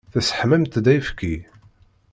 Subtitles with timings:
[0.13, 1.35] Tesseḥmamt-d ayefki?